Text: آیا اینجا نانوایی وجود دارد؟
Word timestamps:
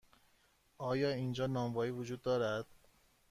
آیا 0.77 1.09
اینجا 1.09 1.47
نانوایی 1.47 1.91
وجود 1.91 2.21
دارد؟ 2.21 2.67